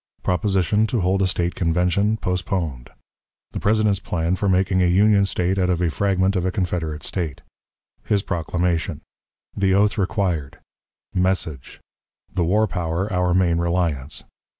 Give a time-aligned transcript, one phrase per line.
[0.23, 2.89] Proposition to hold a State Convention; postponed.
[3.51, 7.03] The President's Plan for making a Union State out of a Fragment of a Confederate
[7.03, 7.41] State.
[8.03, 9.01] His Proclamation.
[9.55, 10.57] The Oath required.
[11.13, 11.81] Message.
[12.33, 14.23] "The War Power our Main Reliance."